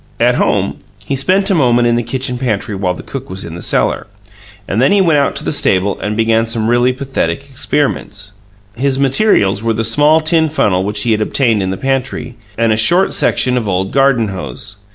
At 0.19 0.33
home 0.33 0.79
he 1.05 1.15
spent 1.15 1.51
a 1.51 1.53
moment 1.53 1.87
in 1.87 1.95
the 1.95 2.01
kitchen 2.01 2.39
pantry 2.39 2.73
while 2.73 2.95
the 2.95 3.03
cook 3.03 3.29
was 3.29 3.45
in 3.45 3.53
the 3.53 3.61
cellar; 3.61 4.07
then 4.65 4.91
he 4.91 4.99
went 4.99 5.19
out 5.19 5.35
to 5.35 5.43
the 5.43 5.51
stable 5.51 5.99
and 5.99 6.17
began 6.17 6.47
some 6.47 6.67
really 6.71 6.91
pathetic 6.91 7.43
experiments. 7.47 8.31
His 8.75 8.97
materials 8.97 9.61
were 9.61 9.73
the 9.73 9.83
small 9.83 10.19
tin 10.19 10.49
funnel 10.49 10.83
which 10.83 11.03
he 11.03 11.11
had 11.11 11.21
obtained 11.21 11.61
in 11.61 11.69
the 11.69 11.77
pantry, 11.77 12.35
and 12.57 12.73
a 12.73 12.77
short 12.77 13.13
section 13.13 13.57
of 13.57 13.67
old 13.67 13.91
garden 13.91 14.29
hose. 14.29 14.77